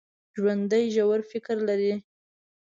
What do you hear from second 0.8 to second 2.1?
ژور فکر لري